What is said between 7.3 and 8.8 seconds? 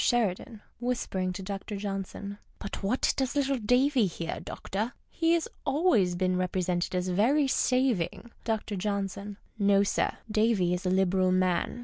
saving. Dr.